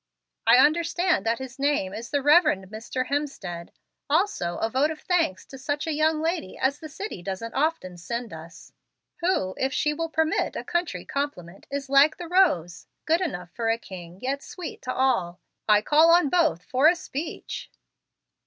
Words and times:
I 0.47 0.57
understand 0.57 1.27
that 1.27 1.37
his 1.37 1.59
name 1.59 1.93
is 1.93 2.09
the 2.09 2.23
Rev. 2.23 2.45
Mr. 2.71 3.05
Hemstead. 3.05 3.69
Also 4.09 4.57
a 4.57 4.67
vote 4.67 4.89
of 4.89 5.01
thanks 5.01 5.45
to 5.45 5.59
such 5.59 5.85
a 5.85 5.93
young 5.93 6.19
lady 6.23 6.57
as 6.57 6.79
the 6.79 6.89
city 6.89 7.21
doesn't 7.21 7.53
often 7.53 7.97
send 7.97 8.33
us, 8.33 8.73
who, 9.17 9.53
if 9.59 9.71
she 9.71 9.93
will 9.93 10.09
permit 10.09 10.55
a 10.55 10.63
country 10.63 11.05
compliment, 11.05 11.67
is 11.69 11.87
like 11.87 12.17
the 12.17 12.27
rose, 12.27 12.87
good 13.05 13.21
enough 13.21 13.51
for 13.51 13.69
a 13.69 13.77
king, 13.77 14.17
yet 14.23 14.41
sweet 14.41 14.81
to 14.81 14.91
all. 14.91 15.39
I 15.69 15.83
call 15.83 16.09
on 16.09 16.29
both 16.29 16.63
for 16.63 16.87
a 16.87 16.95
speech." 16.95 17.69